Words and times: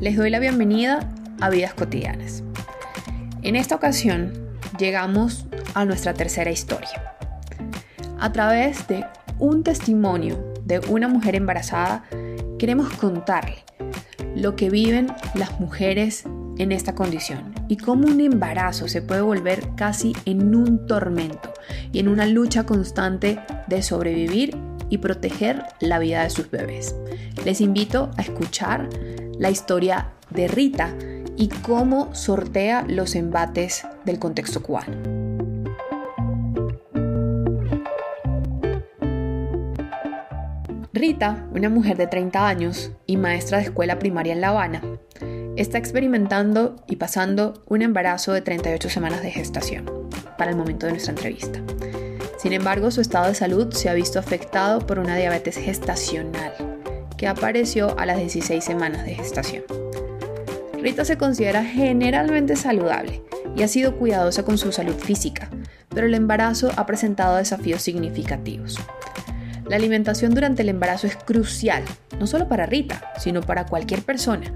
Les 0.00 0.16
doy 0.16 0.30
la 0.30 0.38
bienvenida 0.38 1.00
a 1.42 1.50
Vidas 1.50 1.74
Cotidianas. 1.74 2.42
En 3.42 3.54
esta 3.54 3.74
ocasión 3.74 4.32
llegamos 4.78 5.44
a 5.74 5.84
nuestra 5.84 6.14
tercera 6.14 6.50
historia. 6.50 7.14
A 8.18 8.32
través 8.32 8.88
de 8.88 9.04
un 9.38 9.62
testimonio 9.62 10.54
de 10.64 10.78
una 10.88 11.08
mujer 11.08 11.34
embarazada, 11.34 12.04
queremos 12.58 12.88
contarle 12.94 13.56
lo 14.34 14.56
que 14.56 14.70
viven 14.70 15.08
las 15.34 15.60
mujeres 15.60 16.24
en 16.56 16.72
esta 16.72 16.94
condición 16.94 17.52
y 17.68 17.76
cómo 17.76 18.08
un 18.08 18.22
embarazo 18.22 18.88
se 18.88 19.02
puede 19.02 19.20
volver 19.20 19.68
casi 19.76 20.14
en 20.24 20.54
un 20.54 20.86
tormento 20.86 21.52
y 21.92 21.98
en 21.98 22.08
una 22.08 22.24
lucha 22.24 22.64
constante 22.64 23.38
de 23.66 23.82
sobrevivir 23.82 24.56
y 24.88 24.96
proteger 24.96 25.62
la 25.80 25.98
vida 25.98 26.22
de 26.22 26.30
sus 26.30 26.50
bebés. 26.50 26.94
Les 27.44 27.60
invito 27.60 28.10
a 28.16 28.22
escuchar 28.22 28.88
la 29.38 29.50
historia 29.50 30.12
de 30.30 30.48
Rita 30.48 30.94
y 31.36 31.48
cómo 31.48 32.14
sortea 32.14 32.84
los 32.88 33.14
embates 33.14 33.86
del 34.04 34.18
contexto 34.18 34.62
cubano. 34.62 34.96
Rita, 40.92 41.46
una 41.52 41.68
mujer 41.68 41.98
de 41.98 42.06
30 42.06 42.48
años 42.48 42.90
y 43.04 43.18
maestra 43.18 43.58
de 43.58 43.64
escuela 43.64 43.98
primaria 43.98 44.32
en 44.32 44.40
La 44.40 44.48
Habana, 44.48 44.82
está 45.56 45.76
experimentando 45.76 46.76
y 46.88 46.96
pasando 46.96 47.62
un 47.66 47.82
embarazo 47.82 48.32
de 48.32 48.40
38 48.40 48.88
semanas 48.88 49.22
de 49.22 49.30
gestación 49.30 49.84
para 50.38 50.50
el 50.50 50.56
momento 50.56 50.86
de 50.86 50.92
nuestra 50.92 51.12
entrevista. 51.12 51.60
Sin 52.38 52.54
embargo, 52.54 52.90
su 52.90 53.02
estado 53.02 53.26
de 53.26 53.34
salud 53.34 53.72
se 53.72 53.90
ha 53.90 53.94
visto 53.94 54.18
afectado 54.18 54.86
por 54.86 54.98
una 54.98 55.16
diabetes 55.16 55.56
gestacional 55.56 56.65
que 57.16 57.26
apareció 57.26 57.98
a 57.98 58.06
las 58.06 58.18
16 58.18 58.62
semanas 58.62 59.04
de 59.04 59.14
gestación. 59.14 59.64
Rita 60.80 61.04
se 61.04 61.18
considera 61.18 61.64
generalmente 61.64 62.56
saludable 62.56 63.22
y 63.56 63.62
ha 63.62 63.68
sido 63.68 63.96
cuidadosa 63.96 64.44
con 64.44 64.58
su 64.58 64.70
salud 64.72 64.94
física, 64.94 65.50
pero 65.88 66.06
el 66.06 66.14
embarazo 66.14 66.70
ha 66.76 66.86
presentado 66.86 67.36
desafíos 67.36 67.82
significativos. 67.82 68.78
La 69.68 69.76
alimentación 69.76 70.32
durante 70.32 70.62
el 70.62 70.68
embarazo 70.68 71.06
es 71.06 71.16
crucial, 71.16 71.82
no 72.20 72.26
solo 72.26 72.48
para 72.48 72.66
Rita, 72.66 73.12
sino 73.18 73.40
para 73.40 73.66
cualquier 73.66 74.02
persona, 74.02 74.52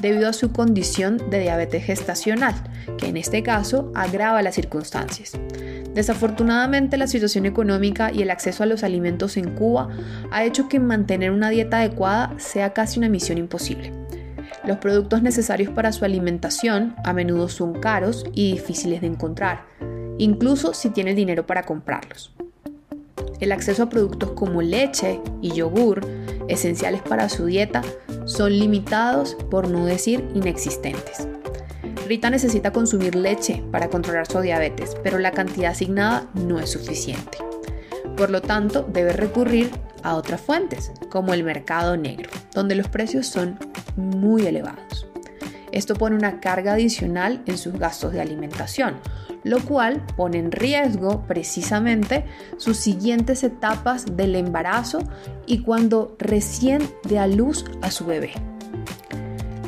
debido 0.00 0.28
a 0.28 0.34
su 0.34 0.52
condición 0.52 1.30
de 1.30 1.40
diabetes 1.40 1.84
gestacional, 1.84 2.54
que 2.98 3.06
en 3.06 3.16
este 3.16 3.42
caso 3.42 3.90
agrava 3.94 4.42
las 4.42 4.54
circunstancias. 4.54 5.32
Desafortunadamente 5.94 6.96
la 6.96 7.08
situación 7.08 7.46
económica 7.46 8.12
y 8.12 8.22
el 8.22 8.30
acceso 8.30 8.62
a 8.62 8.66
los 8.66 8.84
alimentos 8.84 9.36
en 9.36 9.50
Cuba 9.54 9.88
ha 10.30 10.44
hecho 10.44 10.68
que 10.68 10.78
mantener 10.78 11.32
una 11.32 11.50
dieta 11.50 11.78
adecuada 11.78 12.34
sea 12.38 12.72
casi 12.72 12.98
una 12.98 13.08
misión 13.08 13.38
imposible. 13.38 13.92
Los 14.64 14.78
productos 14.78 15.22
necesarios 15.22 15.72
para 15.72 15.90
su 15.90 16.04
alimentación 16.04 16.94
a 17.04 17.12
menudo 17.12 17.48
son 17.48 17.80
caros 17.80 18.24
y 18.32 18.52
difíciles 18.52 19.00
de 19.00 19.08
encontrar, 19.08 19.64
incluso 20.18 20.74
si 20.74 20.90
tiene 20.90 21.14
dinero 21.14 21.46
para 21.46 21.64
comprarlos. 21.64 22.32
El 23.40 23.52
acceso 23.52 23.82
a 23.82 23.88
productos 23.88 24.32
como 24.32 24.60
leche 24.60 25.20
y 25.40 25.52
yogur, 25.52 26.06
esenciales 26.48 27.00
para 27.00 27.28
su 27.28 27.46
dieta, 27.46 27.82
son 28.26 28.56
limitados, 28.58 29.34
por 29.50 29.68
no 29.68 29.86
decir 29.86 30.28
inexistentes. 30.34 31.26
Rita 32.10 32.28
necesita 32.28 32.72
consumir 32.72 33.14
leche 33.14 33.62
para 33.70 33.88
controlar 33.88 34.26
su 34.26 34.40
diabetes, 34.40 34.96
pero 35.00 35.20
la 35.20 35.30
cantidad 35.30 35.70
asignada 35.70 36.26
no 36.34 36.58
es 36.58 36.70
suficiente. 36.70 37.38
Por 38.16 38.30
lo 38.30 38.42
tanto, 38.42 38.82
debe 38.82 39.12
recurrir 39.12 39.70
a 40.02 40.16
otras 40.16 40.40
fuentes, 40.40 40.90
como 41.08 41.34
el 41.34 41.44
mercado 41.44 41.96
negro, 41.96 42.28
donde 42.52 42.74
los 42.74 42.88
precios 42.88 43.28
son 43.28 43.60
muy 43.94 44.44
elevados. 44.44 45.06
Esto 45.70 45.94
pone 45.94 46.16
una 46.16 46.40
carga 46.40 46.72
adicional 46.72 47.44
en 47.46 47.56
sus 47.56 47.74
gastos 47.74 48.12
de 48.12 48.20
alimentación, 48.20 48.96
lo 49.44 49.60
cual 49.60 50.04
pone 50.16 50.38
en 50.38 50.50
riesgo 50.50 51.24
precisamente 51.28 52.24
sus 52.56 52.76
siguientes 52.76 53.44
etapas 53.44 54.16
del 54.16 54.34
embarazo 54.34 54.98
y 55.46 55.62
cuando 55.62 56.16
recién 56.18 56.82
dé 57.04 57.20
a 57.20 57.28
luz 57.28 57.64
a 57.82 57.92
su 57.92 58.04
bebé. 58.04 58.32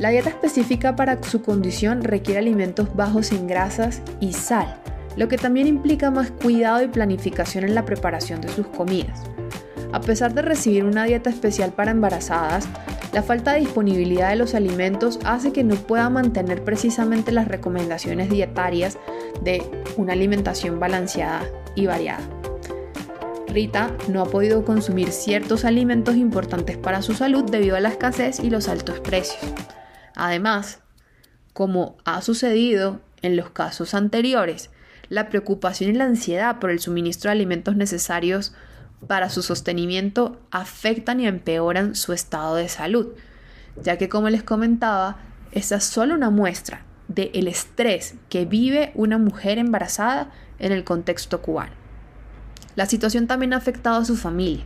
La 0.00 0.08
dieta 0.08 0.30
específica 0.30 0.96
para 0.96 1.22
su 1.22 1.42
condición 1.42 2.02
requiere 2.02 2.40
alimentos 2.40 2.96
bajos 2.96 3.32
en 3.32 3.46
grasas 3.46 4.00
y 4.18 4.32
sal, 4.32 4.80
lo 5.14 5.28
que 5.28 5.36
también 5.36 5.66
implica 5.66 6.10
más 6.10 6.30
cuidado 6.30 6.82
y 6.82 6.88
planificación 6.88 7.64
en 7.64 7.74
la 7.74 7.84
preparación 7.84 8.40
de 8.40 8.48
sus 8.48 8.66
comidas. 8.66 9.22
A 9.92 10.00
pesar 10.00 10.32
de 10.32 10.40
recibir 10.40 10.86
una 10.86 11.04
dieta 11.04 11.28
especial 11.28 11.72
para 11.72 11.90
embarazadas, 11.90 12.66
la 13.12 13.22
falta 13.22 13.52
de 13.52 13.60
disponibilidad 13.60 14.30
de 14.30 14.36
los 14.36 14.54
alimentos 14.54 15.18
hace 15.22 15.52
que 15.52 15.64
no 15.64 15.74
pueda 15.74 16.08
mantener 16.08 16.64
precisamente 16.64 17.30
las 17.30 17.46
recomendaciones 17.46 18.30
dietarias 18.30 18.96
de 19.42 19.62
una 19.98 20.14
alimentación 20.14 20.80
balanceada 20.80 21.42
y 21.74 21.84
variada. 21.84 22.26
Rita 23.48 23.94
no 24.08 24.22
ha 24.22 24.26
podido 24.26 24.64
consumir 24.64 25.12
ciertos 25.12 25.66
alimentos 25.66 26.16
importantes 26.16 26.78
para 26.78 27.02
su 27.02 27.12
salud 27.12 27.44
debido 27.44 27.76
a 27.76 27.80
la 27.80 27.90
escasez 27.90 28.40
y 28.40 28.48
los 28.48 28.66
altos 28.66 29.00
precios. 29.00 29.44
Además, 30.14 30.80
como 31.52 31.96
ha 32.04 32.22
sucedido 32.22 33.00
en 33.22 33.36
los 33.36 33.50
casos 33.50 33.94
anteriores, 33.94 34.70
la 35.08 35.28
preocupación 35.28 35.90
y 35.90 35.94
la 35.94 36.04
ansiedad 36.04 36.58
por 36.58 36.70
el 36.70 36.80
suministro 36.80 37.28
de 37.28 37.32
alimentos 37.32 37.76
necesarios 37.76 38.54
para 39.06 39.30
su 39.30 39.42
sostenimiento 39.42 40.40
afectan 40.50 41.20
y 41.20 41.26
empeoran 41.26 41.94
su 41.94 42.12
estado 42.12 42.56
de 42.56 42.68
salud, 42.68 43.08
ya 43.82 43.98
que 43.98 44.08
como 44.08 44.28
les 44.28 44.42
comentaba, 44.42 45.18
esta 45.52 45.76
es 45.76 45.84
solo 45.84 46.14
una 46.14 46.30
muestra 46.30 46.84
del 47.08 47.48
estrés 47.48 48.14
que 48.28 48.44
vive 48.44 48.92
una 48.94 49.18
mujer 49.18 49.58
embarazada 49.58 50.30
en 50.58 50.70
el 50.70 50.84
contexto 50.84 51.42
cubano. 51.42 51.72
La 52.76 52.86
situación 52.86 53.26
también 53.26 53.52
ha 53.52 53.56
afectado 53.56 53.96
a 53.96 54.04
su 54.04 54.16
familia, 54.16 54.64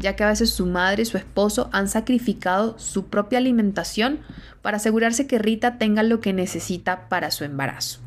ya 0.00 0.16
que 0.16 0.24
a 0.24 0.28
veces 0.28 0.50
su 0.50 0.66
madre 0.66 1.02
y 1.02 1.06
su 1.06 1.16
esposo 1.16 1.70
han 1.72 1.88
sacrificado 1.88 2.78
su 2.78 3.06
propia 3.06 3.38
alimentación 3.38 4.20
para 4.62 4.78
asegurarse 4.78 5.26
que 5.26 5.38
Rita 5.38 5.78
tenga 5.78 6.02
lo 6.02 6.20
que 6.20 6.32
necesita 6.32 7.08
para 7.08 7.30
su 7.30 7.44
embarazo. 7.44 8.00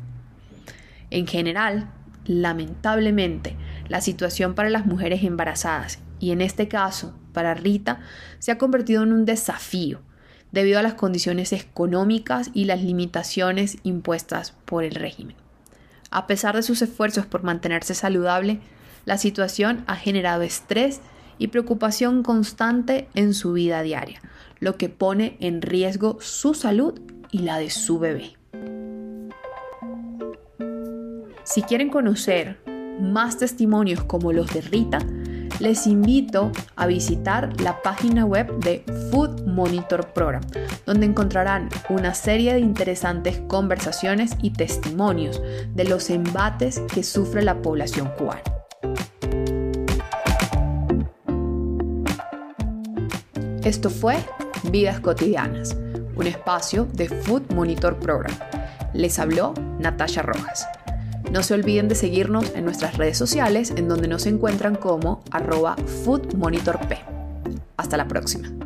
En 1.10 1.26
general, 1.26 1.90
lamentablemente, 2.26 3.56
la 3.88 4.00
situación 4.00 4.54
para 4.54 4.70
las 4.70 4.86
mujeres 4.86 5.24
embarazadas 5.24 5.98
y 6.20 6.32
en 6.32 6.40
este 6.40 6.68
caso 6.68 7.14
para 7.32 7.54
Rita 7.54 8.00
se 8.38 8.52
ha 8.52 8.58
convertido 8.58 9.02
en 9.02 9.12
un 9.12 9.24
desafío 9.24 10.00
debido 10.52 10.78
a 10.78 10.82
las 10.82 10.94
condiciones 10.94 11.52
económicas 11.52 12.50
y 12.54 12.64
las 12.64 12.82
limitaciones 12.82 13.78
impuestas 13.82 14.52
por 14.64 14.84
el 14.84 14.94
régimen. 14.94 15.36
A 16.10 16.26
pesar 16.26 16.56
de 16.56 16.62
sus 16.62 16.80
esfuerzos 16.80 17.26
por 17.26 17.42
mantenerse 17.42 17.94
saludable, 17.94 18.60
la 19.04 19.18
situación 19.18 19.84
ha 19.86 19.96
generado 19.96 20.42
estrés 20.42 21.00
y 21.38 21.48
preocupación 21.48 22.22
constante 22.22 23.08
en 23.14 23.34
su 23.34 23.52
vida 23.52 23.82
diaria, 23.82 24.20
lo 24.60 24.76
que 24.76 24.88
pone 24.88 25.36
en 25.40 25.62
riesgo 25.62 26.18
su 26.20 26.54
salud 26.54 27.00
y 27.30 27.40
la 27.40 27.58
de 27.58 27.70
su 27.70 27.98
bebé. 27.98 28.32
Si 31.44 31.62
quieren 31.62 31.88
conocer 31.88 32.58
más 33.00 33.38
testimonios 33.38 34.04
como 34.04 34.32
los 34.32 34.52
de 34.52 34.60
Rita, 34.60 34.98
les 35.60 35.86
invito 35.86 36.52
a 36.76 36.86
visitar 36.86 37.60
la 37.60 37.82
página 37.82 38.24
web 38.24 38.58
de 38.60 38.84
Food 39.10 39.46
Monitor 39.46 40.12
Program, 40.12 40.42
donde 40.86 41.06
encontrarán 41.06 41.68
una 41.88 42.14
serie 42.14 42.54
de 42.54 42.60
interesantes 42.60 43.40
conversaciones 43.48 44.32
y 44.40 44.50
testimonios 44.50 45.42
de 45.74 45.84
los 45.84 46.10
embates 46.10 46.80
que 46.92 47.02
sufre 47.02 47.42
la 47.42 47.60
población 47.60 48.10
cubana. 48.16 48.57
Esto 53.68 53.90
fue 53.90 54.16
Vidas 54.72 54.98
Cotidianas, 54.98 55.76
un 56.16 56.26
espacio 56.26 56.88
de 56.94 57.10
Food 57.10 57.52
Monitor 57.54 57.98
Program. 57.98 58.34
Les 58.94 59.18
habló 59.18 59.52
Natasha 59.78 60.22
Rojas. 60.22 60.66
No 61.30 61.42
se 61.42 61.52
olviden 61.52 61.86
de 61.86 61.94
seguirnos 61.94 62.54
en 62.54 62.64
nuestras 62.64 62.96
redes 62.96 63.18
sociales 63.18 63.74
en 63.76 63.86
donde 63.86 64.08
nos 64.08 64.24
encuentran 64.24 64.74
como 64.74 65.22
arroba 65.32 65.76
foodmonitorp. 66.02 66.94
Hasta 67.76 67.98
la 67.98 68.08
próxima. 68.08 68.57